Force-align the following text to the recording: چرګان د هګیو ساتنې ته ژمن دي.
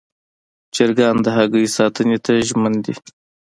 چرګان 0.75 1.15
د 1.25 1.27
هګیو 1.37 1.73
ساتنې 1.77 2.17
ته 2.25 2.31
ژمن 2.47 2.73
دي. 2.83 2.95